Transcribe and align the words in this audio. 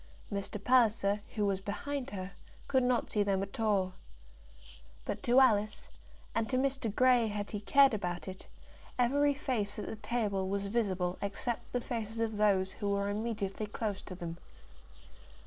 Mr. 0.33 0.57
Palliser, 0.63 1.21
who 1.35 1.45
was 1.45 1.61
behind 1.61 2.09
her, 2.09 2.31
could 2.67 2.81
not 2.81 3.11
see 3.11 3.21
them 3.21 3.43
at 3.43 3.59
all. 3.59 3.93
But 5.05 5.21
to 5.21 5.39
Alice, 5.39 5.89
and 6.33 6.49
to 6.49 6.57
Mr. 6.57 6.89
Grey, 6.91 7.27
had 7.27 7.51
he 7.51 7.59
cared 7.59 7.93
about 7.93 8.27
it, 8.27 8.47
every 8.97 9.35
face 9.35 9.77
at 9.77 9.85
the 9.85 9.95
table 9.95 10.49
was 10.49 10.65
visible 10.65 11.19
except 11.21 11.71
the 11.71 11.81
faces 11.81 12.19
of 12.19 12.37
those 12.37 12.71
who 12.71 12.89
were 12.89 13.09
immediately 13.11 13.67
close 13.67 14.01
to 14.01 14.15
them. 14.15 14.39